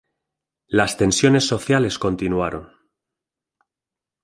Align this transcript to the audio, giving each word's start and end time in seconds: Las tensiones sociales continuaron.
Las 0.65 0.97
tensiones 0.97 1.45
sociales 1.47 1.99
continuaron. 1.99 2.71